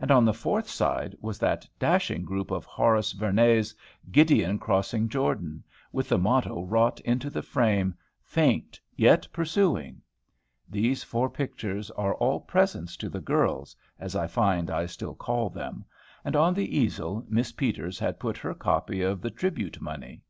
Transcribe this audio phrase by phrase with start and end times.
[0.00, 3.74] And, on the fourth side, was that dashing group of Horace Vernet's,
[4.10, 7.92] "Gideon crossing Jordan," with the motto wrought into the frame,
[8.22, 10.00] "Faint, yet pursuing."
[10.70, 15.50] These four pictures are all presents to the "girls," as I find I still call
[15.50, 15.84] them;
[16.24, 20.22] and, on the easel, Miss Peters had put her copy of "The Tribute Money."